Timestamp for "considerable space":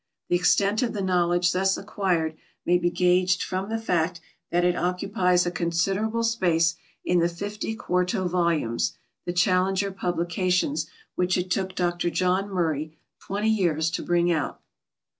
5.51-6.73